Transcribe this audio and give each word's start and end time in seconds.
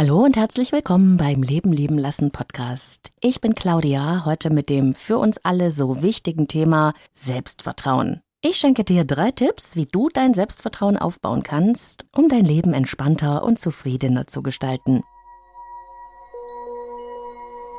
Hallo 0.00 0.24
und 0.24 0.34
herzlich 0.38 0.72
willkommen 0.72 1.18
beim 1.18 1.42
Leben 1.42 1.74
lieben 1.74 1.98
lassen 1.98 2.30
Podcast. 2.30 3.12
Ich 3.20 3.42
bin 3.42 3.54
Claudia, 3.54 4.24
heute 4.24 4.48
mit 4.48 4.70
dem 4.70 4.94
für 4.94 5.18
uns 5.18 5.36
alle 5.42 5.70
so 5.70 6.00
wichtigen 6.00 6.48
Thema 6.48 6.94
Selbstvertrauen. 7.12 8.22
Ich 8.40 8.56
schenke 8.56 8.82
dir 8.82 9.04
drei 9.04 9.30
Tipps, 9.30 9.76
wie 9.76 9.84
du 9.84 10.08
dein 10.08 10.32
Selbstvertrauen 10.32 10.96
aufbauen 10.96 11.42
kannst, 11.42 12.06
um 12.16 12.30
dein 12.30 12.46
Leben 12.46 12.72
entspannter 12.72 13.42
und 13.42 13.58
zufriedener 13.58 14.26
zu 14.26 14.42
gestalten. 14.42 15.02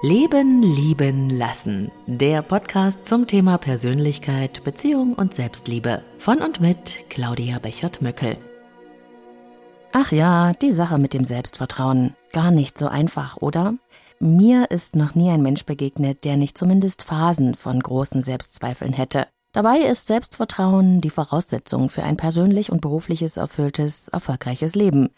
Leben 0.03 0.61
lieben 0.61 1.27
lassen. 1.31 1.91
Der 2.05 2.43
Podcast 2.43 3.07
zum 3.07 3.25
Thema 3.25 3.57
Persönlichkeit, 3.57 4.63
Beziehung 4.63 5.15
und 5.15 5.33
Selbstliebe. 5.33 6.03
Von 6.19 6.37
und 6.43 6.59
mit 6.59 6.99
Claudia 7.09 7.57
Bechert-Möckel. 7.57 8.37
Ach 9.93 10.11
ja, 10.13 10.53
die 10.53 10.71
Sache 10.71 10.97
mit 10.97 11.13
dem 11.13 11.25
Selbstvertrauen. 11.25 12.15
Gar 12.31 12.51
nicht 12.51 12.77
so 12.77 12.87
einfach, 12.87 13.37
oder? 13.37 13.73
Mir 14.19 14.71
ist 14.71 14.95
noch 14.95 15.15
nie 15.15 15.29
ein 15.29 15.41
Mensch 15.41 15.65
begegnet, 15.65 16.23
der 16.23 16.37
nicht 16.37 16.57
zumindest 16.57 17.03
Phasen 17.03 17.55
von 17.55 17.79
großen 17.79 18.21
Selbstzweifeln 18.21 18.93
hätte. 18.93 19.27
Dabei 19.51 19.79
ist 19.79 20.07
Selbstvertrauen 20.07 21.01
die 21.01 21.09
Voraussetzung 21.09 21.89
für 21.89 22.03
ein 22.03 22.15
persönlich 22.15 22.71
und 22.71 22.79
berufliches 22.79 23.35
erfülltes, 23.35 24.07
erfolgreiches 24.07 24.75
Leben. 24.75 25.09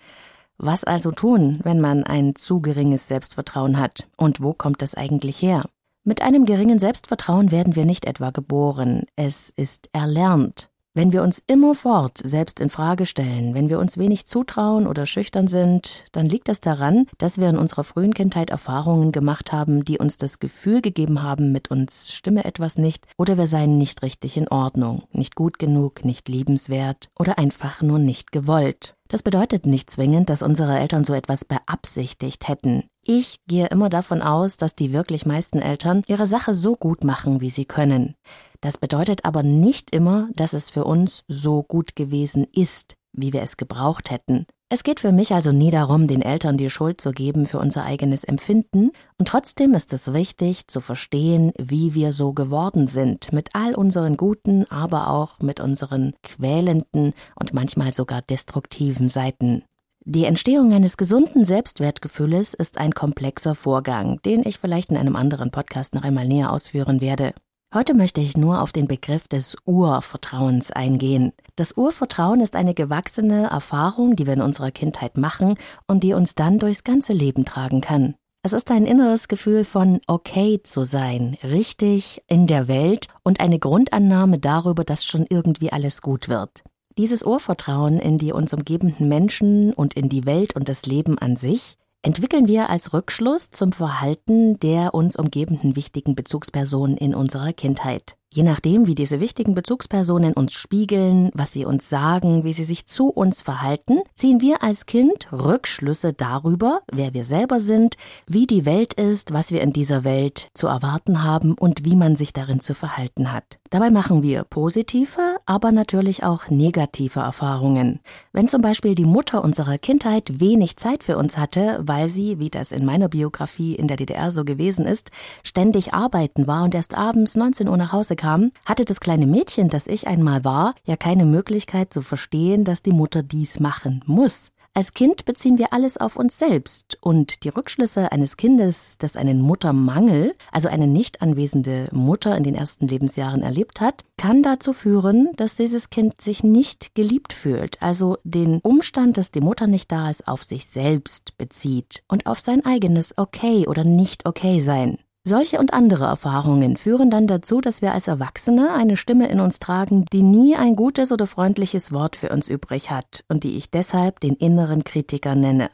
Was 0.58 0.84
also 0.84 1.12
tun, 1.12 1.60
wenn 1.64 1.80
man 1.80 2.04
ein 2.04 2.36
zu 2.36 2.60
geringes 2.60 3.08
Selbstvertrauen 3.08 3.78
hat? 3.78 4.08
Und 4.18 4.42
wo 4.42 4.54
kommt 4.54 4.82
das 4.82 4.96
eigentlich 4.96 5.40
her? 5.40 5.66
Mit 6.04 6.24
einem 6.24 6.46
geringen 6.46 6.80
Selbstvertrauen 6.80 7.52
werden 7.52 7.76
wir 7.76 7.86
nicht 7.86 8.06
etwa 8.06 8.32
geboren, 8.32 9.04
es 9.16 9.52
ist 9.56 9.90
erlernt. 9.94 10.70
Wenn 10.96 11.12
wir 11.12 11.24
uns 11.24 11.42
immerfort 11.48 12.20
selbst 12.24 12.60
in 12.60 12.70
Frage 12.70 13.08
stellen, 13.08 13.56
wenn 13.56 13.68
wir 13.68 13.80
uns 13.80 13.98
wenig 13.98 14.28
zutrauen 14.28 14.86
oder 14.86 15.08
schüchtern 15.08 15.48
sind, 15.48 16.06
dann 16.12 16.30
liegt 16.30 16.48
das 16.48 16.62
daran, 16.62 17.08
dass 17.18 17.40
wir 17.40 17.50
in 17.50 17.58
unserer 17.58 17.84
frühen 17.84 18.14
Kindheit 18.14 18.52
Erfahrungen 18.52 19.12
gemacht 19.12 19.52
haben, 19.52 19.84
die 19.84 19.98
uns 19.98 20.18
das 20.18 20.38
Gefühl 20.38 20.82
gegeben 20.84 21.24
haben, 21.24 21.52
mit 21.52 21.72
uns 21.72 22.14
stimme 22.14 22.46
etwas 22.46 22.78
nicht 22.78 23.08
oder 23.18 23.40
wir 23.40 23.48
seien 23.48 23.80
nicht 23.80 24.04
richtig 24.04 24.38
in 24.38 24.48
Ordnung, 24.50 25.02
nicht 25.12 25.34
gut 25.34 25.58
genug, 25.58 26.06
nicht 26.06 26.30
liebenswert 26.30 27.10
oder 27.18 27.40
einfach 27.40 27.82
nur 27.82 27.98
nicht 27.98 28.32
gewollt. 28.32 28.96
Das 29.08 29.24
bedeutet 29.24 29.66
nicht 29.66 29.90
zwingend, 29.90 30.30
dass 30.30 30.44
unsere 30.44 30.78
Eltern 30.78 31.06
so 31.06 31.16
etwas 31.16 31.44
beabsichtigt 31.44 32.48
hätten. 32.48 32.84
Ich 33.02 33.40
gehe 33.48 33.66
immer 33.68 33.90
davon 33.90 34.22
aus, 34.22 34.58
dass 34.58 34.76
die 34.76 34.94
wirklich 34.94 35.26
meisten 35.26 35.58
Eltern 35.58 36.04
ihre 36.06 36.28
Sache 36.28 36.54
so 36.54 36.76
gut 36.76 37.04
machen, 37.04 37.42
wie 37.42 37.50
sie 37.50 37.66
können. 37.66 38.16
Das 38.64 38.78
bedeutet 38.78 39.26
aber 39.26 39.44
nicht 39.44 39.94
immer, 39.94 40.30
dass 40.36 40.54
es 40.54 40.70
für 40.70 40.86
uns 40.86 41.26
so 41.28 41.64
gut 41.64 41.98
gewesen 41.98 42.48
ist, 42.50 42.96
wie 43.12 43.34
wir 43.34 43.42
es 43.42 43.58
gebraucht 43.58 44.10
hätten. 44.10 44.46
Es 44.70 44.84
geht 44.84 45.02
für 45.02 45.12
mich 45.12 45.34
also 45.34 45.52
nie 45.52 45.70
darum, 45.70 46.08
den 46.08 46.22
Eltern 46.22 46.58
die 46.58 46.70
Schuld 46.70 47.02
zu 47.02 47.12
geben 47.12 47.46
für 47.46 47.60
unser 47.60 47.84
eigenes 47.84 48.24
Empfinden, 48.24 48.92
und 49.18 49.28
trotzdem 49.28 49.74
ist 49.74 49.92
es 49.92 50.14
wichtig 50.14 50.70
zu 50.70 50.80
verstehen, 50.80 51.52
wie 51.60 51.94
wir 51.94 52.14
so 52.14 52.32
geworden 52.32 52.88
sind, 52.88 53.34
mit 53.34 53.50
all 53.52 53.76
unseren 53.76 54.16
guten, 54.16 54.64
aber 54.72 55.10
auch 55.10 55.40
mit 55.42 55.60
unseren 55.60 56.14
quälenden 56.24 57.12
und 57.36 57.54
manchmal 57.54 57.92
sogar 57.92 58.22
destruktiven 58.22 59.10
Seiten. 59.10 59.66
Die 60.06 60.24
Entstehung 60.24 60.72
eines 60.72 60.96
gesunden 60.96 61.44
Selbstwertgefühles 61.44 62.54
ist 62.54 62.78
ein 62.78 62.94
komplexer 62.94 63.56
Vorgang, 63.56 64.22
den 64.22 64.42
ich 64.46 64.58
vielleicht 64.58 64.90
in 64.90 64.98
einem 64.98 65.18
anderen 65.18 65.52
Podcast 65.52 65.94
noch 65.96 66.04
einmal 66.04 66.30
näher 66.30 66.54
ausführen 66.54 67.02
werde. 67.02 67.34
Heute 67.74 67.96
möchte 67.96 68.22
ich 68.22 68.38
nur 68.38 68.62
auf 68.62 68.72
den 68.72 68.86
Begriff 68.86 69.28
des 69.28 69.58
Urvertrauens 69.66 70.70
eingehen. 70.70 71.34
Das 71.56 71.76
Urvertrauen 71.76 72.40
ist 72.40 72.56
eine 72.56 72.76
gewachsene 72.76 73.48
Erfahrung, 73.48 74.16
die 74.16 74.28
wir 74.28 74.34
in 74.34 74.44
unserer 74.44 74.70
Kindheit 74.70 75.18
machen 75.18 75.56
und 75.88 76.04
die 76.04 76.14
uns 76.14 76.36
dann 76.36 76.60
durchs 76.60 76.84
ganze 76.84 77.14
Leben 77.14 77.46
tragen 77.46 77.82
kann. 77.82 78.14
Es 78.44 78.54
ist 78.54 78.70
ein 78.70 78.86
inneres 78.86 79.28
Gefühl 79.28 79.66
von 79.66 80.02
okay 80.06 80.62
zu 80.62 80.84
sein, 80.84 81.36
richtig 81.44 82.22
in 82.28 82.46
der 82.46 82.68
Welt 82.68 83.08
und 83.24 83.40
eine 83.40 83.58
Grundannahme 83.58 84.38
darüber, 84.38 84.84
dass 84.84 85.04
schon 85.04 85.26
irgendwie 85.28 85.72
alles 85.72 86.04
gut 86.04 86.30
wird. 86.30 86.62
Dieses 87.00 87.24
Urvertrauen 87.24 87.98
in 87.98 88.20
die 88.20 88.34
uns 88.34 88.54
umgebenden 88.54 89.10
Menschen 89.10 89.74
und 89.74 89.96
in 89.96 90.10
die 90.10 90.28
Welt 90.28 90.56
und 90.56 90.70
das 90.70 90.86
Leben 90.86 91.18
an 91.18 91.38
sich 91.38 91.78
entwickeln 92.04 92.48
wir 92.48 92.70
als 92.70 92.94
Rückschluss 92.94 93.50
zum 93.50 93.72
Verhalten 93.72 94.60
der 94.60 94.94
uns 94.94 95.16
umgebenden 95.16 95.76
wichtigen 95.76 96.16
Bezugspersonen 96.16 96.98
in 96.98 97.16
unserer 97.16 97.54
Kindheit. 97.54 98.16
Je 98.30 98.42
nachdem, 98.42 98.88
wie 98.88 98.96
diese 98.96 99.20
wichtigen 99.20 99.54
Bezugspersonen 99.54 100.34
uns 100.34 100.54
spiegeln, 100.54 101.30
was 101.36 101.52
sie 101.52 101.66
uns 101.66 101.88
sagen, 101.88 102.44
wie 102.44 102.54
sie 102.54 102.64
sich 102.64 102.88
zu 102.88 103.10
uns 103.10 103.44
verhalten, 103.44 104.00
ziehen 104.16 104.42
wir 104.42 104.64
als 104.64 104.88
Kind 104.88 105.32
Rückschlüsse 105.32 106.14
darüber, 106.14 106.82
wer 106.92 107.14
wir 107.14 107.26
selber 107.26 107.60
sind, 107.60 107.96
wie 108.26 108.48
die 108.48 108.66
Welt 108.66 108.96
ist, 108.96 109.34
was 109.34 109.52
wir 109.52 109.62
in 109.62 109.72
dieser 109.72 110.04
Welt 110.04 110.50
zu 110.56 110.66
erwarten 110.66 111.24
haben 111.24 111.54
und 111.54 111.86
wie 111.86 111.96
man 111.96 112.16
sich 112.16 112.34
darin 112.34 112.60
zu 112.60 112.74
verhalten 112.74 113.32
hat. 113.32 113.60
Dabei 113.74 113.90
machen 113.90 114.22
wir 114.22 114.44
positive, 114.44 115.40
aber 115.48 115.72
natürlich 115.72 116.24
auch 116.24 116.48
negative 116.48 117.22
Erfahrungen. 117.22 118.02
Wenn 118.32 118.48
zum 118.48 118.62
Beispiel 118.62 118.94
die 118.94 119.04
Mutter 119.04 119.44
unserer 119.44 119.80
Kindheit 119.80 120.40
wenig 120.40 120.78
Zeit 120.78 121.04
für 121.04 121.18
uns 121.18 121.40
hatte, 121.40 121.80
weil 121.82 122.08
sie, 122.08 122.38
wie 122.38 122.52
das 122.52 122.72
in 122.72 122.86
meiner 122.86 123.10
Biografie 123.10 123.74
in 123.74 123.88
der 123.88 123.98
DDR 123.98 124.30
so 124.30 124.46
gewesen 124.46 124.86
ist, 124.86 125.10
ständig 125.42 125.96
arbeiten 125.96 126.46
war 126.46 126.66
und 126.66 126.76
erst 126.76 126.94
abends 126.94 127.36
19 127.36 127.68
Uhr 127.68 127.78
nach 127.78 127.94
Hause 127.94 128.16
kam, 128.16 128.52
hatte 128.64 128.86
das 128.86 129.00
kleine 129.00 129.26
Mädchen, 129.26 129.70
das 129.70 129.88
ich 129.88 130.06
einmal 130.06 130.46
war, 130.46 130.76
ja 130.86 130.96
keine 130.96 131.26
Möglichkeit 131.26 131.92
zu 131.92 132.04
verstehen, 132.04 132.66
dass 132.66 132.84
die 132.84 132.92
Mutter 132.92 133.24
dies 133.24 133.60
machen 133.60 134.04
muss. 134.06 134.52
Als 134.76 134.96
Kind 134.96 135.26
beziehen 135.26 135.60
wir 135.60 135.72
alles 135.72 135.98
auf 135.98 136.16
uns 136.16 136.40
selbst 136.40 136.98
und 137.00 137.44
die 137.44 137.50
Rückschlüsse 137.50 138.12
eines 138.12 138.38
Kindes, 138.38 138.98
das 138.98 139.16
einen 139.16 139.40
Muttermangel, 139.40 140.34
also 140.52 140.68
eine 140.68 140.88
nicht 140.88 141.22
anwesende 141.22 141.90
Mutter 141.92 142.36
in 142.36 142.44
den 142.44 142.56
ersten 142.56 142.88
Lebensjahren 142.88 143.44
erlebt 143.44 143.82
hat, 143.82 144.04
kann 144.18 144.42
dazu 144.42 144.74
führen, 144.74 145.30
dass 145.36 145.58
dieses 145.58 145.92
Kind 145.92 146.22
sich 146.22 146.44
nicht 146.44 146.96
geliebt 146.96 147.34
fühlt, 147.34 147.84
also 147.84 148.18
den 148.24 148.62
Umstand, 148.62 149.18
dass 149.18 149.30
die 149.30 149.42
Mutter 149.42 149.68
nicht 149.68 149.92
da 149.92 150.10
ist, 150.10 150.28
auf 150.28 150.44
sich 150.44 150.66
selbst 150.66 151.38
bezieht 151.38 152.04
und 152.08 152.26
auf 152.26 152.40
sein 152.40 152.66
eigenes 152.66 153.16
Okay 153.16 153.68
oder 153.68 153.84
nicht 153.84 154.26
okay 154.26 154.58
sein. 154.60 154.98
Solche 155.26 155.58
und 155.58 155.74
andere 155.74 156.04
Erfahrungen 156.04 156.76
führen 156.76 157.10
dann 157.10 157.28
dazu, 157.28 157.62
dass 157.62 157.82
wir 157.82 157.94
als 157.94 158.10
Erwachsene 158.10 158.74
eine 158.74 158.98
Stimme 158.98 159.30
in 159.30 159.40
uns 159.40 159.58
tragen, 159.58 160.04
die 160.12 160.22
nie 160.22 160.58
ein 160.58 160.76
gutes 160.76 161.14
oder 161.14 161.28
freundliches 161.28 161.94
Wort 161.94 162.18
für 162.18 162.28
uns 162.28 162.50
übrig 162.50 162.92
hat 162.92 163.24
und 163.30 163.46
die 163.46 163.56
ich 163.56 163.72
deshalb 163.72 164.20
den 164.20 164.34
inneren 164.36 164.84
Kritiker 164.84 165.36
nenne. 165.36 165.70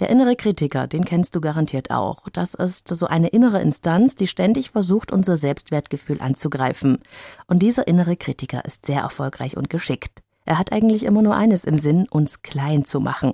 Der 0.00 0.10
innere 0.10 0.36
Kritiker, 0.36 0.86
den 0.86 1.06
kennst 1.06 1.34
du 1.34 1.40
garantiert 1.40 1.90
auch. 1.90 2.28
Das 2.30 2.52
ist 2.52 2.88
so 2.88 3.06
eine 3.06 3.28
innere 3.28 3.62
Instanz, 3.62 4.16
die 4.16 4.26
ständig 4.26 4.70
versucht, 4.70 5.12
unser 5.12 5.38
Selbstwertgefühl 5.38 6.20
anzugreifen. 6.20 6.98
Und 7.46 7.60
dieser 7.60 7.88
innere 7.88 8.16
Kritiker 8.16 8.66
ist 8.66 8.84
sehr 8.84 9.00
erfolgreich 9.00 9.56
und 9.56 9.70
geschickt. 9.70 10.22
Er 10.44 10.58
hat 10.58 10.72
eigentlich 10.72 11.04
immer 11.04 11.22
nur 11.22 11.36
eines 11.36 11.64
im 11.64 11.78
Sinn, 11.78 12.06
uns 12.10 12.42
klein 12.42 12.84
zu 12.84 13.00
machen. 13.00 13.32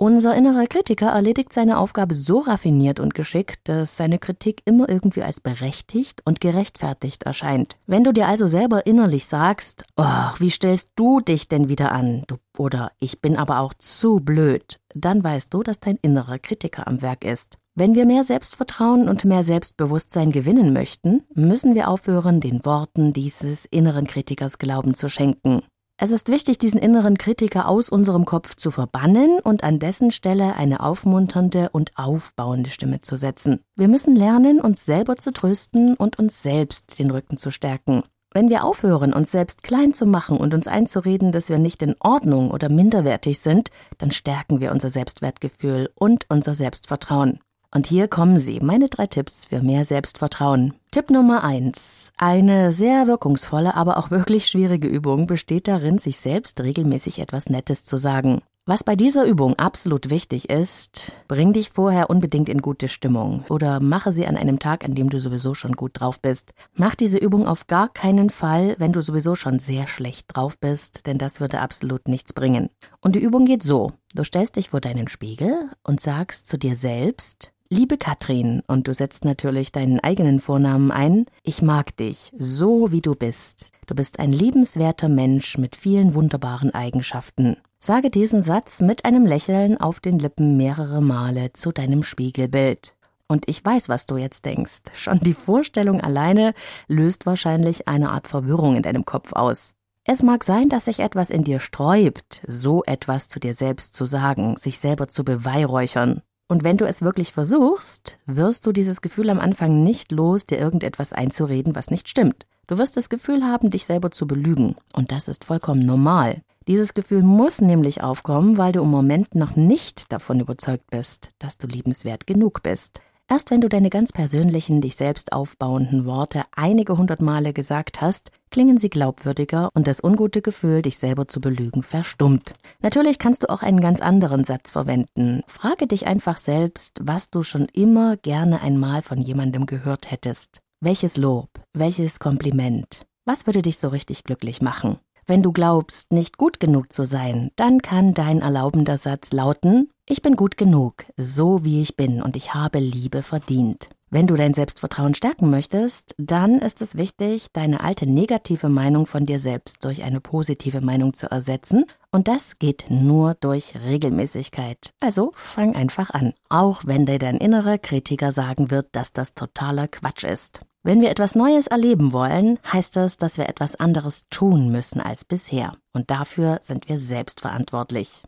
Unser 0.00 0.36
innerer 0.36 0.68
Kritiker 0.68 1.08
erledigt 1.08 1.52
seine 1.52 1.76
Aufgabe 1.76 2.14
so 2.14 2.38
raffiniert 2.38 3.00
und 3.00 3.14
geschickt, 3.14 3.62
dass 3.64 3.96
seine 3.96 4.20
Kritik 4.20 4.62
immer 4.64 4.88
irgendwie 4.88 5.24
als 5.24 5.40
berechtigt 5.40 6.22
und 6.24 6.40
gerechtfertigt 6.40 7.24
erscheint. 7.24 7.78
Wenn 7.88 8.04
du 8.04 8.12
dir 8.12 8.28
also 8.28 8.46
selber 8.46 8.86
innerlich 8.86 9.26
sagst, 9.26 9.82
ach, 9.96 10.38
wie 10.38 10.50
stellst 10.50 10.92
du 10.94 11.18
dich 11.18 11.48
denn 11.48 11.68
wieder 11.68 11.90
an? 11.90 12.22
Du, 12.28 12.36
oder 12.56 12.92
ich 13.00 13.20
bin 13.20 13.36
aber 13.36 13.58
auch 13.58 13.74
zu 13.74 14.20
blöd, 14.20 14.78
dann 14.94 15.24
weißt 15.24 15.52
du, 15.52 15.64
dass 15.64 15.80
dein 15.80 15.98
innerer 16.00 16.38
Kritiker 16.38 16.86
am 16.86 17.02
Werk 17.02 17.24
ist. 17.24 17.58
Wenn 17.74 17.96
wir 17.96 18.06
mehr 18.06 18.22
Selbstvertrauen 18.22 19.08
und 19.08 19.24
mehr 19.24 19.42
Selbstbewusstsein 19.42 20.30
gewinnen 20.30 20.72
möchten, 20.72 21.24
müssen 21.34 21.74
wir 21.74 21.88
aufhören, 21.88 22.40
den 22.40 22.64
Worten 22.64 23.12
dieses 23.12 23.64
inneren 23.64 24.06
Kritikers 24.06 24.58
Glauben 24.58 24.94
zu 24.94 25.08
schenken. 25.08 25.62
Es 26.00 26.12
ist 26.12 26.28
wichtig, 26.28 26.58
diesen 26.58 26.78
inneren 26.78 27.18
Kritiker 27.18 27.66
aus 27.68 27.88
unserem 27.88 28.24
Kopf 28.24 28.54
zu 28.54 28.70
verbannen 28.70 29.40
und 29.40 29.64
an 29.64 29.80
dessen 29.80 30.12
Stelle 30.12 30.54
eine 30.54 30.78
aufmunternde 30.78 31.70
und 31.70 31.90
aufbauende 31.96 32.70
Stimme 32.70 33.00
zu 33.00 33.16
setzen. 33.16 33.64
Wir 33.74 33.88
müssen 33.88 34.14
lernen, 34.14 34.60
uns 34.60 34.86
selber 34.86 35.16
zu 35.16 35.32
trösten 35.32 35.96
und 35.96 36.16
uns 36.16 36.40
selbst 36.40 37.00
den 37.00 37.10
Rücken 37.10 37.36
zu 37.36 37.50
stärken. 37.50 38.04
Wenn 38.32 38.48
wir 38.48 38.62
aufhören, 38.62 39.12
uns 39.12 39.32
selbst 39.32 39.64
klein 39.64 39.92
zu 39.92 40.06
machen 40.06 40.36
und 40.36 40.54
uns 40.54 40.68
einzureden, 40.68 41.32
dass 41.32 41.48
wir 41.48 41.58
nicht 41.58 41.82
in 41.82 41.96
Ordnung 41.98 42.52
oder 42.52 42.70
minderwertig 42.70 43.40
sind, 43.40 43.72
dann 43.96 44.12
stärken 44.12 44.60
wir 44.60 44.70
unser 44.70 44.90
Selbstwertgefühl 44.90 45.90
und 45.96 46.26
unser 46.28 46.54
Selbstvertrauen. 46.54 47.40
Und 47.74 47.86
hier 47.86 48.08
kommen 48.08 48.38
sie, 48.38 48.60
meine 48.60 48.88
drei 48.88 49.06
Tipps 49.06 49.44
für 49.44 49.60
mehr 49.60 49.84
Selbstvertrauen. 49.84 50.74
Tipp 50.90 51.10
Nummer 51.10 51.44
eins: 51.44 52.12
Eine 52.16 52.72
sehr 52.72 53.06
wirkungsvolle, 53.06 53.74
aber 53.74 53.98
auch 53.98 54.10
wirklich 54.10 54.46
schwierige 54.46 54.88
Übung 54.88 55.26
besteht 55.26 55.68
darin, 55.68 55.98
sich 55.98 56.16
selbst 56.18 56.60
regelmäßig 56.60 57.18
etwas 57.18 57.50
Nettes 57.50 57.84
zu 57.84 57.98
sagen. 57.98 58.40
Was 58.68 58.84
bei 58.84 58.96
dieser 58.96 59.24
Übung 59.24 59.54
absolut 59.54 60.10
wichtig 60.10 60.50
ist, 60.50 61.12
bring 61.26 61.54
dich 61.54 61.70
vorher 61.70 62.10
unbedingt 62.10 62.50
in 62.50 62.60
gute 62.60 62.88
Stimmung 62.88 63.46
oder 63.48 63.80
mache 63.80 64.12
sie 64.12 64.26
an 64.26 64.36
einem 64.36 64.58
Tag, 64.58 64.84
an 64.84 64.94
dem 64.94 65.08
du 65.08 65.20
sowieso 65.20 65.54
schon 65.54 65.72
gut 65.72 65.92
drauf 65.94 66.20
bist. 66.20 66.52
Mach 66.74 66.94
diese 66.94 67.16
Übung 67.16 67.46
auf 67.46 67.66
gar 67.66 67.88
keinen 67.88 68.28
Fall, 68.28 68.76
wenn 68.78 68.92
du 68.92 69.00
sowieso 69.00 69.34
schon 69.36 69.58
sehr 69.58 69.86
schlecht 69.86 70.36
drauf 70.36 70.58
bist, 70.58 71.06
denn 71.06 71.16
das 71.16 71.40
würde 71.40 71.62
absolut 71.62 72.08
nichts 72.08 72.34
bringen. 72.34 72.68
Und 73.00 73.14
die 73.14 73.22
Übung 73.22 73.46
geht 73.46 73.62
so. 73.62 73.92
Du 74.14 74.22
stellst 74.22 74.56
dich 74.56 74.68
vor 74.68 74.82
deinen 74.82 75.08
Spiegel 75.08 75.70
und 75.82 76.02
sagst 76.02 76.46
zu 76.46 76.58
dir 76.58 76.74
selbst, 76.74 77.52
Liebe 77.70 77.98
Katrin, 77.98 78.62
und 78.66 78.88
du 78.88 78.94
setzt 78.94 79.26
natürlich 79.26 79.72
deinen 79.72 80.00
eigenen 80.00 80.40
Vornamen 80.40 80.90
ein, 80.90 81.26
ich 81.42 81.60
mag 81.60 81.94
dich, 81.98 82.32
so 82.38 82.92
wie 82.92 83.02
du 83.02 83.14
bist. 83.14 83.68
Du 83.86 83.94
bist 83.94 84.20
ein 84.20 84.32
liebenswerter 84.32 85.10
Mensch 85.10 85.58
mit 85.58 85.76
vielen 85.76 86.14
wunderbaren 86.14 86.72
Eigenschaften. 86.72 87.58
Sage 87.78 88.08
diesen 88.08 88.40
Satz 88.40 88.80
mit 88.80 89.04
einem 89.04 89.26
Lächeln 89.26 89.78
auf 89.78 90.00
den 90.00 90.18
Lippen 90.18 90.56
mehrere 90.56 91.02
Male 91.02 91.52
zu 91.52 91.70
deinem 91.70 92.04
Spiegelbild. 92.04 92.94
Und 93.26 93.46
ich 93.46 93.62
weiß, 93.62 93.90
was 93.90 94.06
du 94.06 94.16
jetzt 94.16 94.46
denkst. 94.46 94.84
Schon 94.94 95.20
die 95.20 95.34
Vorstellung 95.34 96.00
alleine 96.00 96.54
löst 96.86 97.26
wahrscheinlich 97.26 97.86
eine 97.86 98.12
Art 98.12 98.28
Verwirrung 98.28 98.76
in 98.76 98.82
deinem 98.82 99.04
Kopf 99.04 99.34
aus. 99.34 99.74
Es 100.04 100.22
mag 100.22 100.42
sein, 100.42 100.70
dass 100.70 100.86
sich 100.86 101.00
etwas 101.00 101.28
in 101.28 101.44
dir 101.44 101.60
sträubt, 101.60 102.40
so 102.46 102.82
etwas 102.84 103.28
zu 103.28 103.40
dir 103.40 103.52
selbst 103.52 103.92
zu 103.92 104.06
sagen, 104.06 104.56
sich 104.56 104.78
selber 104.78 105.08
zu 105.08 105.22
beweihräuchern. 105.22 106.22
Und 106.48 106.64
wenn 106.64 106.78
du 106.78 106.86
es 106.86 107.02
wirklich 107.02 107.34
versuchst, 107.34 108.18
wirst 108.24 108.66
du 108.66 108.72
dieses 108.72 109.02
Gefühl 109.02 109.28
am 109.28 109.38
Anfang 109.38 109.84
nicht 109.84 110.10
los, 110.10 110.46
dir 110.46 110.58
irgendetwas 110.58 111.12
einzureden, 111.12 111.76
was 111.76 111.90
nicht 111.90 112.08
stimmt. 112.08 112.46
Du 112.66 112.78
wirst 112.78 112.96
das 112.96 113.10
Gefühl 113.10 113.44
haben, 113.44 113.68
dich 113.68 113.84
selber 113.84 114.10
zu 114.10 114.26
belügen. 114.26 114.74
Und 114.94 115.12
das 115.12 115.28
ist 115.28 115.44
vollkommen 115.44 115.84
normal. 115.84 116.42
Dieses 116.66 116.94
Gefühl 116.94 117.22
muss 117.22 117.60
nämlich 117.60 118.02
aufkommen, 118.02 118.56
weil 118.56 118.72
du 118.72 118.82
im 118.82 118.90
Moment 118.90 119.34
noch 119.34 119.56
nicht 119.56 120.10
davon 120.10 120.40
überzeugt 120.40 120.90
bist, 120.90 121.30
dass 121.38 121.58
du 121.58 121.66
liebenswert 121.66 122.26
genug 122.26 122.62
bist. 122.62 123.00
Erst 123.30 123.50
wenn 123.50 123.60
du 123.60 123.68
deine 123.68 123.90
ganz 123.90 124.10
persönlichen, 124.10 124.80
dich 124.80 124.96
selbst 124.96 125.34
aufbauenden 125.34 126.06
Worte 126.06 126.44
einige 126.56 126.96
hundert 126.96 127.20
Male 127.20 127.52
gesagt 127.52 128.00
hast, 128.00 128.30
klingen 128.50 128.78
sie 128.78 128.88
glaubwürdiger 128.88 129.68
und 129.74 129.86
das 129.86 130.02
ungute 130.02 130.40
Gefühl, 130.40 130.80
dich 130.80 130.96
selber 130.96 131.28
zu 131.28 131.38
belügen, 131.38 131.82
verstummt. 131.82 132.54
Natürlich 132.80 133.18
kannst 133.18 133.42
du 133.42 133.50
auch 133.50 133.62
einen 133.62 133.82
ganz 133.82 134.00
anderen 134.00 134.44
Satz 134.44 134.70
verwenden. 134.70 135.42
Frage 135.46 135.86
dich 135.86 136.06
einfach 136.06 136.38
selbst, 136.38 137.00
was 137.02 137.28
du 137.28 137.42
schon 137.42 137.66
immer 137.74 138.16
gerne 138.16 138.62
einmal 138.62 139.02
von 139.02 139.18
jemandem 139.18 139.66
gehört 139.66 140.10
hättest. 140.10 140.62
Welches 140.80 141.18
Lob, 141.18 141.50
welches 141.74 142.20
Kompliment, 142.20 143.06
was 143.26 143.44
würde 143.44 143.60
dich 143.60 143.76
so 143.76 143.88
richtig 143.88 144.24
glücklich 144.24 144.62
machen? 144.62 145.00
Wenn 145.28 145.42
du 145.42 145.52
glaubst, 145.52 146.10
nicht 146.10 146.38
gut 146.38 146.58
genug 146.58 146.90
zu 146.90 147.04
sein, 147.04 147.50
dann 147.54 147.82
kann 147.82 148.14
dein 148.14 148.40
erlaubender 148.40 148.96
Satz 148.96 149.30
lauten, 149.30 149.90
ich 150.06 150.22
bin 150.22 150.36
gut 150.36 150.56
genug, 150.56 151.04
so 151.18 151.66
wie 151.66 151.82
ich 151.82 151.96
bin 151.96 152.22
und 152.22 152.34
ich 152.34 152.54
habe 152.54 152.78
Liebe 152.78 153.20
verdient. 153.20 153.90
Wenn 154.08 154.26
du 154.26 154.36
dein 154.36 154.54
Selbstvertrauen 154.54 155.14
stärken 155.14 155.50
möchtest, 155.50 156.14
dann 156.16 156.60
ist 156.60 156.80
es 156.80 156.96
wichtig, 156.96 157.48
deine 157.52 157.80
alte 157.80 158.06
negative 158.06 158.70
Meinung 158.70 159.06
von 159.06 159.26
dir 159.26 159.38
selbst 159.38 159.84
durch 159.84 160.02
eine 160.02 160.22
positive 160.22 160.80
Meinung 160.80 161.12
zu 161.12 161.30
ersetzen. 161.30 161.84
Und 162.10 162.26
das 162.26 162.58
geht 162.58 162.86
nur 162.88 163.34
durch 163.34 163.74
Regelmäßigkeit. 163.74 164.94
Also 164.98 165.32
fang 165.34 165.76
einfach 165.76 166.08
an. 166.08 166.32
Auch 166.48 166.86
wenn 166.86 167.04
dir 167.04 167.18
dein 167.18 167.36
innerer 167.36 167.76
Kritiker 167.76 168.32
sagen 168.32 168.70
wird, 168.70 168.86
dass 168.92 169.12
das 169.12 169.34
totaler 169.34 169.88
Quatsch 169.88 170.24
ist. 170.24 170.62
Wenn 170.84 171.00
wir 171.00 171.10
etwas 171.10 171.34
Neues 171.34 171.66
erleben 171.66 172.12
wollen, 172.12 172.58
heißt 172.72 172.96
das, 172.96 173.16
dass 173.16 173.36
wir 173.36 173.48
etwas 173.48 173.76
anderes 173.76 174.26
tun 174.30 174.70
müssen 174.70 175.00
als 175.00 175.24
bisher. 175.24 175.72
Und 175.92 176.10
dafür 176.10 176.60
sind 176.62 176.88
wir 176.88 176.98
selbst 176.98 177.40
verantwortlich. 177.40 178.22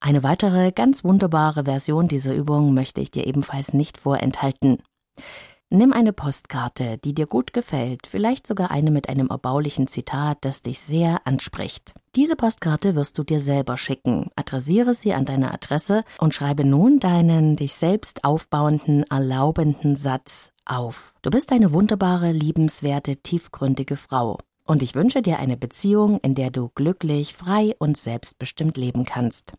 Eine 0.00 0.22
weitere 0.22 0.72
ganz 0.72 1.04
wunderbare 1.04 1.64
Version 1.64 2.08
dieser 2.08 2.34
Übung 2.34 2.74
möchte 2.74 3.00
ich 3.00 3.10
dir 3.10 3.26
ebenfalls 3.26 3.72
nicht 3.72 3.96
vorenthalten. 3.96 4.82
Nimm 5.70 5.92
eine 5.92 6.12
Postkarte, 6.12 6.98
die 6.98 7.14
dir 7.14 7.26
gut 7.26 7.52
gefällt, 7.52 8.06
vielleicht 8.06 8.46
sogar 8.46 8.70
eine 8.70 8.90
mit 8.90 9.08
einem 9.08 9.28
erbaulichen 9.28 9.88
Zitat, 9.88 10.38
das 10.42 10.62
dich 10.62 10.78
sehr 10.78 11.26
anspricht. 11.26 11.92
Diese 12.14 12.36
Postkarte 12.36 12.94
wirst 12.94 13.18
du 13.18 13.24
dir 13.24 13.40
selber 13.40 13.76
schicken. 13.76 14.30
Adressiere 14.36 14.94
sie 14.94 15.14
an 15.14 15.24
deine 15.24 15.52
Adresse 15.52 16.04
und 16.18 16.32
schreibe 16.32 16.64
nun 16.64 17.00
deinen 17.00 17.56
dich 17.56 17.74
selbst 17.74 18.24
aufbauenden, 18.24 19.04
erlaubenden 19.10 19.96
Satz 19.96 20.52
auf. 20.64 21.12
Du 21.22 21.30
bist 21.30 21.50
eine 21.50 21.72
wunderbare, 21.72 22.30
liebenswerte, 22.30 23.16
tiefgründige 23.16 23.96
Frau. 23.96 24.38
Und 24.66 24.82
ich 24.82 24.94
wünsche 24.94 25.22
dir 25.22 25.38
eine 25.38 25.56
Beziehung, 25.56 26.20
in 26.20 26.34
der 26.34 26.50
du 26.50 26.70
glücklich, 26.74 27.34
frei 27.34 27.74
und 27.78 27.96
selbstbestimmt 27.96 28.76
leben 28.76 29.04
kannst. 29.04 29.52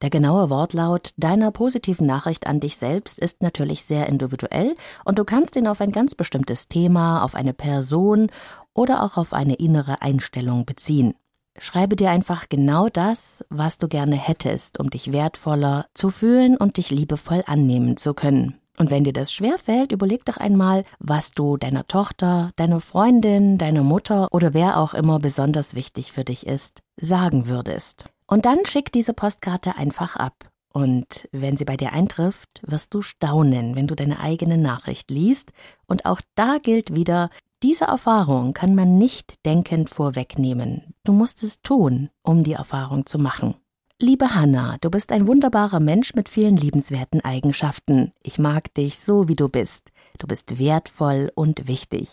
Der 0.00 0.10
genaue 0.10 0.48
Wortlaut 0.48 1.12
deiner 1.16 1.50
positiven 1.50 2.06
Nachricht 2.06 2.46
an 2.46 2.60
dich 2.60 2.76
selbst 2.76 3.18
ist 3.18 3.42
natürlich 3.42 3.84
sehr 3.84 4.06
individuell 4.06 4.76
und 5.04 5.18
du 5.18 5.24
kannst 5.24 5.56
ihn 5.56 5.66
auf 5.66 5.80
ein 5.80 5.90
ganz 5.90 6.14
bestimmtes 6.14 6.68
Thema, 6.68 7.24
auf 7.24 7.34
eine 7.34 7.52
Person 7.52 8.30
oder 8.74 9.02
auch 9.02 9.16
auf 9.16 9.32
eine 9.32 9.54
innere 9.54 10.00
Einstellung 10.00 10.64
beziehen. 10.64 11.14
Schreibe 11.58 11.96
dir 11.96 12.10
einfach 12.10 12.48
genau 12.48 12.88
das, 12.88 13.44
was 13.48 13.78
du 13.78 13.88
gerne 13.88 14.14
hättest, 14.14 14.78
um 14.78 14.90
dich 14.90 15.10
wertvoller 15.10 15.86
zu 15.94 16.10
fühlen 16.10 16.56
und 16.56 16.76
dich 16.76 16.90
liebevoll 16.90 17.42
annehmen 17.46 17.96
zu 17.96 18.14
können. 18.14 18.60
Und 18.78 18.92
wenn 18.92 19.02
dir 19.02 19.12
das 19.12 19.32
schwerfällt, 19.32 19.90
überleg 19.90 20.24
doch 20.24 20.36
einmal, 20.36 20.84
was 21.00 21.32
du 21.32 21.56
deiner 21.56 21.88
Tochter, 21.88 22.52
deiner 22.54 22.80
Freundin, 22.80 23.58
deiner 23.58 23.82
Mutter 23.82 24.28
oder 24.30 24.54
wer 24.54 24.78
auch 24.78 24.94
immer 24.94 25.18
besonders 25.18 25.74
wichtig 25.74 26.12
für 26.12 26.24
dich 26.24 26.46
ist, 26.46 26.78
sagen 26.96 27.48
würdest. 27.48 28.04
Und 28.28 28.44
dann 28.44 28.64
schick 28.66 28.92
diese 28.92 29.14
Postkarte 29.14 29.76
einfach 29.76 30.14
ab. 30.14 30.50
Und 30.72 31.28
wenn 31.32 31.56
sie 31.56 31.64
bei 31.64 31.76
dir 31.76 31.92
eintrifft, 31.92 32.60
wirst 32.62 32.94
du 32.94 33.02
staunen, 33.02 33.74
wenn 33.74 33.88
du 33.88 33.96
deine 33.96 34.20
eigene 34.20 34.58
Nachricht 34.58 35.10
liest. 35.10 35.52
Und 35.86 36.04
auch 36.04 36.20
da 36.36 36.58
gilt 36.58 36.94
wieder, 36.94 37.30
diese 37.62 37.86
Erfahrung 37.86 38.52
kann 38.52 38.74
man 38.76 38.98
nicht 38.98 39.44
denkend 39.44 39.90
vorwegnehmen. 39.90 40.94
Du 41.04 41.12
musst 41.12 41.42
es 41.42 41.62
tun, 41.62 42.10
um 42.22 42.44
die 42.44 42.52
Erfahrung 42.52 43.06
zu 43.06 43.18
machen. 43.18 43.56
Liebe 43.98 44.32
Hanna, 44.32 44.76
du 44.80 44.90
bist 44.90 45.10
ein 45.10 45.26
wunderbarer 45.26 45.80
Mensch 45.80 46.14
mit 46.14 46.28
vielen 46.28 46.56
liebenswerten 46.56 47.24
Eigenschaften. 47.24 48.12
Ich 48.22 48.38
mag 48.38 48.72
dich 48.74 49.00
so, 49.00 49.26
wie 49.26 49.34
du 49.34 49.48
bist. 49.48 49.90
Du 50.18 50.28
bist 50.28 50.60
wertvoll 50.60 51.32
und 51.34 51.66
wichtig. 51.66 52.10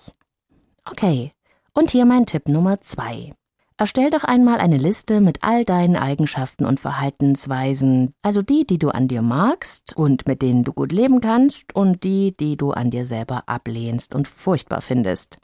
Okay, 0.90 1.34
und 1.74 1.92
hier 1.92 2.06
mein 2.06 2.26
Tipp 2.26 2.48
Nummer 2.48 2.82
zwei. 2.82 3.34
Erstell 3.78 4.10
doch 4.10 4.24
einmal 4.24 4.60
eine 4.60 4.78
Liste 4.78 5.20
mit 5.20 5.40
all 5.42 5.66
deinen 5.66 5.98
Eigenschaften 5.98 6.66
und 6.66 6.80
Verhaltensweisen, 6.80 8.14
also 8.22 8.42
die, 8.42 8.66
die 8.66 8.78
du 8.78 8.88
an 8.88 9.10
dir 9.10 9.22
magst 9.22 9.98
und 9.98 10.30
mit 10.30 10.42
denen 10.42 10.64
du 10.64 10.72
gut 10.72 10.94
leben 10.94 11.20
kannst 11.20 11.76
und 11.76 12.06
die, 12.06 12.38
die 12.38 12.56
du 12.56 12.72
an 12.72 12.90
dir 12.90 13.04
selber 13.04 13.44
ablehnst 13.48 14.16
und 14.16 14.30
furchtbar 14.30 14.80
findest. 14.80 15.40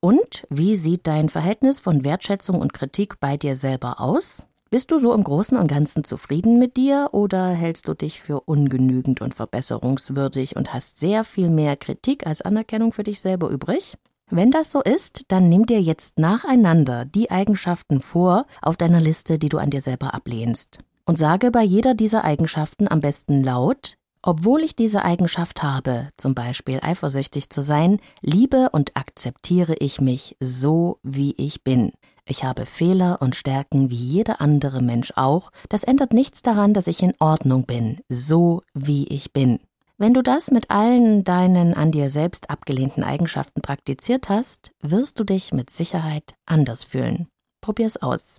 Und 0.00 0.46
wie 0.48 0.76
sieht 0.76 1.06
dein 1.06 1.28
Verhältnis 1.28 1.78
von 1.78 2.04
Wertschätzung 2.04 2.58
und 2.58 2.72
Kritik 2.72 3.20
bei 3.20 3.36
dir 3.36 3.54
selber 3.54 4.00
aus? 4.00 4.46
Bist 4.70 4.90
du 4.90 4.98
so 4.98 5.12
im 5.12 5.22
Großen 5.22 5.58
und 5.58 5.68
Ganzen 5.68 6.04
zufrieden 6.04 6.58
mit 6.58 6.78
dir 6.78 7.10
oder 7.12 7.50
hältst 7.50 7.86
du 7.86 7.92
dich 7.92 8.22
für 8.22 8.40
ungenügend 8.40 9.20
und 9.20 9.34
verbesserungswürdig 9.34 10.56
und 10.56 10.72
hast 10.72 10.98
sehr 10.98 11.22
viel 11.22 11.50
mehr 11.50 11.76
Kritik 11.76 12.26
als 12.26 12.40
Anerkennung 12.40 12.94
für 12.94 13.04
dich 13.04 13.20
selber 13.20 13.50
übrig? 13.50 13.98
Wenn 14.36 14.50
das 14.50 14.72
so 14.72 14.82
ist, 14.82 15.26
dann 15.28 15.48
nimm 15.48 15.64
dir 15.64 15.80
jetzt 15.80 16.18
nacheinander 16.18 17.04
die 17.04 17.30
Eigenschaften 17.30 18.00
vor 18.00 18.46
auf 18.62 18.76
deiner 18.76 18.98
Liste, 18.98 19.38
die 19.38 19.48
du 19.48 19.58
an 19.58 19.70
dir 19.70 19.80
selber 19.80 20.12
ablehnst. 20.12 20.80
Und 21.04 21.20
sage 21.20 21.52
bei 21.52 21.62
jeder 21.62 21.94
dieser 21.94 22.24
Eigenschaften 22.24 22.88
am 22.88 22.98
besten 22.98 23.44
laut, 23.44 23.96
obwohl 24.22 24.64
ich 24.64 24.74
diese 24.74 25.04
Eigenschaft 25.04 25.62
habe, 25.62 26.08
zum 26.16 26.34
Beispiel 26.34 26.80
eifersüchtig 26.82 27.48
zu 27.48 27.60
sein, 27.60 28.00
liebe 28.22 28.70
und 28.72 28.96
akzeptiere 28.96 29.76
ich 29.78 30.00
mich 30.00 30.36
so, 30.40 30.98
wie 31.04 31.34
ich 31.36 31.62
bin. 31.62 31.92
Ich 32.24 32.42
habe 32.42 32.66
Fehler 32.66 33.22
und 33.22 33.36
Stärken 33.36 33.88
wie 33.88 33.94
jeder 33.94 34.40
andere 34.40 34.80
Mensch 34.82 35.12
auch. 35.14 35.52
Das 35.68 35.84
ändert 35.84 36.12
nichts 36.12 36.42
daran, 36.42 36.74
dass 36.74 36.88
ich 36.88 37.04
in 37.04 37.14
Ordnung 37.20 37.66
bin, 37.66 38.00
so 38.08 38.62
wie 38.74 39.06
ich 39.06 39.32
bin. 39.32 39.60
Wenn 40.04 40.12
du 40.12 40.22
das 40.22 40.50
mit 40.50 40.70
allen 40.70 41.24
deinen 41.24 41.72
an 41.72 41.90
dir 41.90 42.10
selbst 42.10 42.50
abgelehnten 42.50 43.02
Eigenschaften 43.02 43.62
praktiziert 43.62 44.28
hast, 44.28 44.70
wirst 44.82 45.18
du 45.18 45.24
dich 45.24 45.54
mit 45.54 45.70
Sicherheit 45.70 46.34
anders 46.44 46.84
fühlen. 46.84 47.28
Probier's 47.62 47.96
aus. 47.96 48.36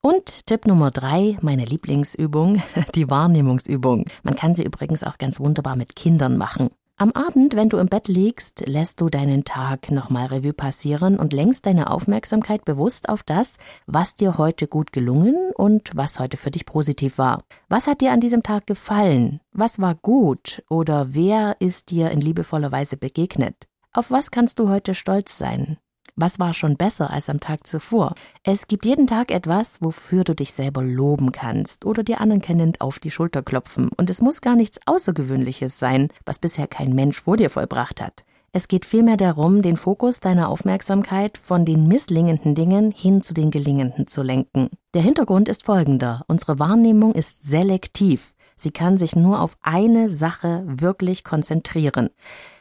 Und 0.00 0.46
Tipp 0.46 0.68
Nummer 0.68 0.92
drei, 0.92 1.36
meine 1.42 1.64
Lieblingsübung, 1.64 2.62
die 2.94 3.10
Wahrnehmungsübung. 3.10 4.04
Man 4.22 4.36
kann 4.36 4.54
sie 4.54 4.62
übrigens 4.62 5.02
auch 5.02 5.18
ganz 5.18 5.40
wunderbar 5.40 5.74
mit 5.74 5.96
Kindern 5.96 6.38
machen. 6.38 6.70
Am 7.04 7.12
Abend, 7.12 7.54
wenn 7.54 7.68
du 7.68 7.76
im 7.76 7.88
Bett 7.88 8.08
liegst, 8.08 8.66
lässt 8.66 8.98
du 8.98 9.10
deinen 9.10 9.44
Tag 9.44 9.90
nochmal 9.90 10.28
Revue 10.28 10.54
passieren 10.54 11.18
und 11.18 11.34
lenkst 11.34 11.66
deine 11.66 11.90
Aufmerksamkeit 11.90 12.64
bewusst 12.64 13.10
auf 13.10 13.22
das, 13.22 13.58
was 13.86 14.16
dir 14.16 14.38
heute 14.38 14.66
gut 14.66 14.90
gelungen 14.90 15.52
und 15.54 15.90
was 15.94 16.18
heute 16.18 16.38
für 16.38 16.50
dich 16.50 16.64
positiv 16.64 17.18
war. 17.18 17.42
Was 17.68 17.86
hat 17.86 18.00
dir 18.00 18.12
an 18.12 18.20
diesem 18.20 18.42
Tag 18.42 18.66
gefallen? 18.66 19.42
Was 19.52 19.82
war 19.82 19.94
gut? 19.96 20.62
Oder 20.70 21.08
wer 21.12 21.56
ist 21.60 21.90
dir 21.90 22.10
in 22.10 22.22
liebevoller 22.22 22.72
Weise 22.72 22.96
begegnet? 22.96 23.68
Auf 23.92 24.10
was 24.10 24.30
kannst 24.30 24.58
du 24.58 24.70
heute 24.70 24.94
stolz 24.94 25.36
sein? 25.36 25.76
Was 26.16 26.38
war 26.38 26.54
schon 26.54 26.76
besser 26.76 27.10
als 27.10 27.28
am 27.28 27.40
Tag 27.40 27.66
zuvor? 27.66 28.14
Es 28.44 28.68
gibt 28.68 28.84
jeden 28.84 29.08
Tag 29.08 29.32
etwas, 29.32 29.78
wofür 29.82 30.22
du 30.22 30.32
dich 30.32 30.52
selber 30.52 30.80
loben 30.80 31.32
kannst 31.32 31.84
oder 31.84 32.04
dir 32.04 32.20
anerkennend 32.20 32.80
auf 32.80 33.00
die 33.00 33.10
Schulter 33.10 33.42
klopfen. 33.42 33.88
Und 33.96 34.10
es 34.10 34.20
muss 34.20 34.40
gar 34.40 34.54
nichts 34.54 34.78
Außergewöhnliches 34.86 35.80
sein, 35.80 36.10
was 36.24 36.38
bisher 36.38 36.68
kein 36.68 36.94
Mensch 36.94 37.20
vor 37.20 37.36
dir 37.36 37.50
vollbracht 37.50 38.00
hat. 38.00 38.24
Es 38.52 38.68
geht 38.68 38.86
vielmehr 38.86 39.16
darum, 39.16 39.60
den 39.60 39.76
Fokus 39.76 40.20
deiner 40.20 40.50
Aufmerksamkeit 40.50 41.36
von 41.36 41.64
den 41.64 41.88
misslingenden 41.88 42.54
Dingen 42.54 42.92
hin 42.92 43.20
zu 43.20 43.34
den 43.34 43.50
gelingenden 43.50 44.06
zu 44.06 44.22
lenken. 44.22 44.70
Der 44.94 45.02
Hintergrund 45.02 45.48
ist 45.48 45.64
folgender. 45.64 46.22
Unsere 46.28 46.60
Wahrnehmung 46.60 47.12
ist 47.12 47.42
selektiv. 47.42 48.36
Sie 48.54 48.70
kann 48.70 48.98
sich 48.98 49.16
nur 49.16 49.40
auf 49.40 49.56
eine 49.62 50.08
Sache 50.10 50.62
wirklich 50.64 51.24
konzentrieren. 51.24 52.10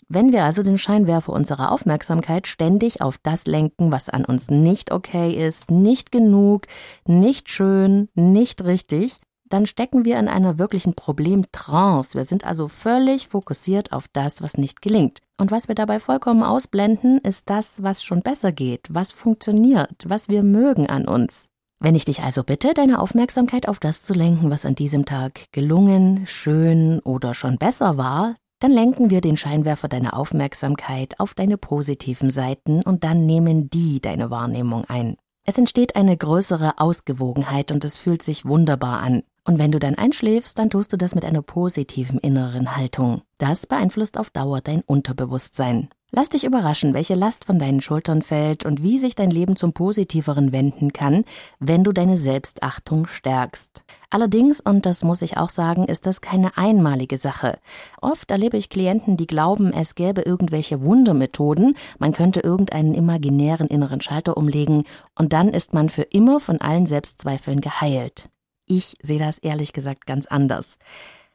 Wenn 0.07 0.31
wir 0.31 0.43
also 0.43 0.63
den 0.63 0.77
Scheinwerfer 0.77 1.33
unserer 1.33 1.71
Aufmerksamkeit 1.71 2.47
ständig 2.47 3.01
auf 3.01 3.17
das 3.17 3.45
lenken, 3.45 3.91
was 3.91 4.09
an 4.09 4.25
uns 4.25 4.49
nicht 4.49 4.91
okay 4.91 5.33
ist, 5.33 5.71
nicht 5.71 6.11
genug, 6.11 6.67
nicht 7.05 7.49
schön, 7.49 8.09
nicht 8.15 8.63
richtig, 8.63 9.17
dann 9.53 9.65
stecken 9.67 10.03
wir 10.03 10.17
in 10.17 10.27
einer 10.27 10.57
wirklichen 10.57 10.95
Problemtrance. 10.95 12.15
Wir 12.15 12.25
sind 12.25 12.43
also 12.43 12.67
völlig 12.67 13.27
fokussiert 13.27 13.91
auf 13.91 14.07
das, 14.11 14.41
was 14.41 14.57
nicht 14.57 14.81
gelingt. 14.81 15.19
Und 15.37 15.51
was 15.51 15.67
wir 15.67 15.75
dabei 15.75 15.99
vollkommen 15.99 16.41
ausblenden, 16.41 17.19
ist 17.19 17.49
das, 17.49 17.83
was 17.83 18.03
schon 18.03 18.21
besser 18.21 18.51
geht, 18.51 18.87
was 18.89 19.11
funktioniert, 19.11 20.05
was 20.07 20.27
wir 20.27 20.43
mögen 20.43 20.87
an 20.87 21.07
uns. 21.07 21.49
Wenn 21.79 21.95
ich 21.95 22.05
dich 22.05 22.23
also 22.23 22.43
bitte, 22.43 22.73
deine 22.73 22.99
Aufmerksamkeit 22.99 23.67
auf 23.67 23.77
das 23.77 24.03
zu 24.03 24.13
lenken, 24.13 24.49
was 24.49 24.65
an 24.65 24.73
diesem 24.73 25.05
Tag 25.05 25.51
gelungen, 25.51 26.25
schön 26.25 26.99
oder 27.01 27.33
schon 27.33 27.57
besser 27.57 27.97
war, 27.97 28.35
dann 28.63 28.71
lenken 28.71 29.09
wir 29.09 29.19
den 29.19 29.35
Scheinwerfer 29.35 29.89
deiner 29.89 30.15
Aufmerksamkeit 30.15 31.19
auf 31.19 31.33
deine 31.33 31.57
positiven 31.57 32.29
Seiten 32.29 32.81
und 32.81 33.03
dann 33.03 33.25
nehmen 33.25 33.69
die 33.69 33.99
deine 33.99 34.29
Wahrnehmung 34.29 34.85
ein. 34.85 35.17
Es 35.45 35.57
entsteht 35.57 35.97
eine 35.97 36.15
größere 36.15 36.79
Ausgewogenheit 36.79 37.73
und 37.73 37.83
es 37.83 37.97
fühlt 37.97 38.23
sich 38.23 38.45
wunderbar 38.45 39.01
an. 39.01 39.23
Und 39.45 39.59
wenn 39.59 39.71
du 39.71 39.79
dann 39.79 39.95
einschläfst, 39.95 40.57
dann 40.57 40.69
tust 40.69 40.93
du 40.93 40.97
das 40.97 41.15
mit 41.15 41.25
einer 41.25 41.41
positiven 41.41 42.19
inneren 42.19 42.75
Haltung. 42.75 43.21
Das 43.37 43.67
beeinflusst 43.67 44.17
auf 44.17 44.29
Dauer 44.29 44.61
dein 44.61 44.81
Unterbewusstsein. 44.81 45.89
Lass 46.15 46.29
dich 46.29 46.43
überraschen, 46.43 46.93
welche 46.93 47.15
Last 47.15 47.45
von 47.45 47.57
deinen 47.57 47.81
Schultern 47.81 48.21
fällt 48.21 48.65
und 48.65 48.83
wie 48.83 48.99
sich 48.99 49.15
dein 49.15 49.31
Leben 49.31 49.55
zum 49.55 49.73
Positiveren 49.73 50.51
wenden 50.51 50.93
kann, 50.93 51.25
wenn 51.59 51.83
du 51.83 51.91
deine 51.91 52.17
Selbstachtung 52.17 53.07
stärkst. 53.07 53.83
Allerdings, 54.11 54.61
und 54.61 54.85
das 54.85 55.03
muss 55.03 55.23
ich 55.23 55.37
auch 55.37 55.49
sagen, 55.49 55.85
ist 55.85 56.05
das 56.05 56.21
keine 56.21 56.55
einmalige 56.55 57.17
Sache. 57.17 57.57
Oft 57.99 58.29
erlebe 58.29 58.57
ich 58.57 58.69
Klienten, 58.69 59.17
die 59.17 59.25
glauben, 59.25 59.73
es 59.73 59.95
gäbe 59.95 60.21
irgendwelche 60.21 60.83
Wundermethoden, 60.83 61.75
man 61.97 62.13
könnte 62.13 62.41
irgendeinen 62.41 62.93
imaginären 62.93 63.67
inneren 63.67 63.99
Schalter 63.99 64.37
umlegen 64.37 64.83
und 65.17 65.33
dann 65.33 65.49
ist 65.49 65.73
man 65.73 65.89
für 65.89 66.03
immer 66.03 66.39
von 66.39 66.61
allen 66.61 66.85
Selbstzweifeln 66.85 67.59
geheilt. 67.59 68.29
Ich 68.75 68.95
sehe 69.03 69.19
das 69.19 69.37
ehrlich 69.37 69.71
gesagt 69.71 70.07
ganz 70.07 70.25
anders. 70.25 70.79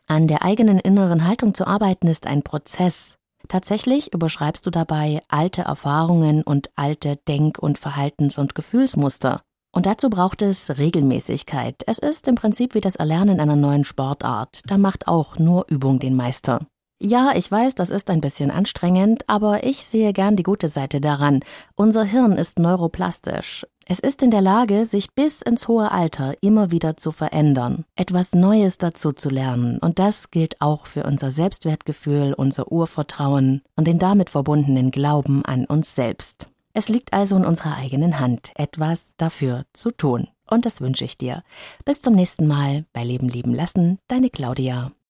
An 0.09 0.27
der 0.27 0.43
eigenen 0.43 0.81
inneren 0.81 1.25
Haltung 1.25 1.55
zu 1.55 1.69
arbeiten 1.69 2.09
ist 2.09 2.27
ein 2.27 2.43
Prozess, 2.43 3.17
Tatsächlich 3.47 4.13
überschreibst 4.13 4.67
du 4.67 4.71
dabei 4.71 5.23
alte 5.29 5.63
Erfahrungen 5.63 6.43
und 6.43 6.71
alte 6.75 7.17
Denk- 7.29 7.59
und 7.59 7.79
Verhaltens- 7.79 8.39
und 8.39 8.55
Gefühlsmuster. 8.55 9.43
Und 9.73 9.87
dazu 9.87 10.11
braucht 10.11 10.43
es 10.43 10.77
Regelmäßigkeit. 10.77 11.83
Es 11.87 11.99
ist 11.99 12.27
im 12.27 12.35
Prinzip 12.35 12.75
wie 12.75 12.81
das 12.81 12.97
Erlernen 12.97 13.39
einer 13.39 13.57
neuen 13.57 13.85
Sportart. 13.85 14.61
Da 14.67 14.77
macht 14.77 15.07
auch 15.07 15.39
nur 15.39 15.67
Übung 15.69 16.01
den 16.01 16.17
Meister. 16.17 16.67
Ja, 17.01 17.31
ich 17.37 17.49
weiß, 17.49 17.77
das 17.77 17.91
ist 17.91 18.11
ein 18.11 18.21
bisschen 18.21 18.51
anstrengend, 18.51 19.23
aber 19.29 19.63
ich 19.63 19.85
sehe 19.85 20.13
gern 20.13 20.35
die 20.35 20.43
gute 20.43 20.67
Seite 20.67 21.01
daran. 21.01 21.41
Unser 21.77 22.03
Hirn 22.03 22.33
ist 22.33 22.59
neuroplastisch. 22.59 23.65
Es 23.87 24.01
ist 24.01 24.21
in 24.23 24.33
der 24.33 24.41
Lage, 24.41 24.85
sich 24.85 25.15
bis 25.15 25.41
ins 25.41 25.69
hohe 25.69 25.93
Alter 25.93 26.35
immer 26.43 26.73
wieder 26.73 26.97
zu 26.97 27.13
verändern, 27.13 27.85
etwas 27.95 28.35
Neues 28.35 28.79
dazu 28.79 29.13
zu 29.13 29.31
lernen, 29.31 29.79
und 29.79 30.01
das 30.01 30.31
gilt 30.31 30.61
auch 30.61 30.87
für 30.87 31.05
unser 31.05 31.31
Selbstwertgefühl, 31.31 32.35
unser 32.35 32.71
Urvertrauen 32.73 33.63
und 33.77 33.87
den 33.87 34.01
damit 34.01 34.29
verbundenen 34.29 34.91
Glauben 34.91 35.45
an 35.45 35.67
uns 35.67 35.95
selbst. 35.95 36.49
Es 36.75 36.89
liegt 36.89 37.13
also 37.13 37.37
in 37.37 37.45
unserer 37.45 37.77
eigenen 37.77 38.19
Hand, 38.19 38.51
etwas 38.57 39.15
dafür 39.17 39.65
zu 39.73 39.93
tun. 39.93 40.29
Und 40.51 40.67
das 40.67 40.81
wünsche 40.81 41.05
ich 41.05 41.17
dir. 41.17 41.43
Bis 41.85 42.03
zum 42.03 42.15
nächsten 42.15 42.47
Mal 42.47 42.87
bei 42.93 43.05
Leben 43.05 43.29
lieben 43.29 43.55
lassen, 43.55 43.99
deine 44.09 44.31
Claudia. 44.31 44.91